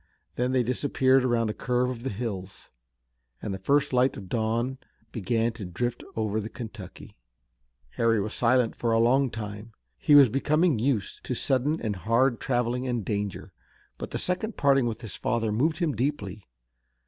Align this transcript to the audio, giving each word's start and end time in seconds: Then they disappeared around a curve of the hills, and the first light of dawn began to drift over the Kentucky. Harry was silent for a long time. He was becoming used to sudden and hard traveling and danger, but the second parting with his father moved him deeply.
Then 0.35 0.51
they 0.51 0.63
disappeared 0.63 1.23
around 1.23 1.51
a 1.51 1.53
curve 1.53 1.91
of 1.91 2.01
the 2.01 2.09
hills, 2.09 2.71
and 3.39 3.53
the 3.53 3.59
first 3.59 3.93
light 3.93 4.17
of 4.17 4.29
dawn 4.29 4.79
began 5.11 5.53
to 5.53 5.63
drift 5.65 6.03
over 6.15 6.39
the 6.41 6.49
Kentucky. 6.49 7.15
Harry 7.97 8.19
was 8.19 8.33
silent 8.33 8.75
for 8.75 8.93
a 8.93 8.97
long 8.99 9.29
time. 9.29 9.73
He 9.99 10.15
was 10.15 10.27
becoming 10.27 10.79
used 10.79 11.23
to 11.25 11.35
sudden 11.35 11.79
and 11.79 11.97
hard 11.97 12.39
traveling 12.39 12.87
and 12.87 13.05
danger, 13.05 13.53
but 13.99 14.09
the 14.09 14.17
second 14.17 14.57
parting 14.57 14.87
with 14.87 15.01
his 15.01 15.15
father 15.15 15.51
moved 15.51 15.77
him 15.77 15.91
deeply. 15.95 16.47